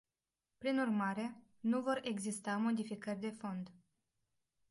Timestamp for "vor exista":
1.81-2.57